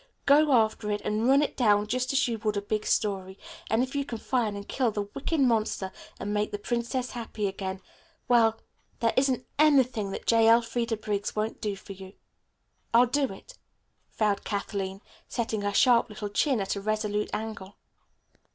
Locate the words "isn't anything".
9.15-10.09